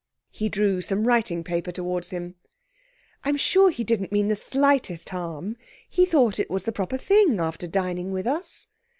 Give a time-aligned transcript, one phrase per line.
[0.31, 2.33] He drew some writing paper towards him.
[3.23, 5.57] 'I'm sure he didn't mean the slightest harm.
[5.87, 8.67] He thought it was the proper thing, after dining with us.'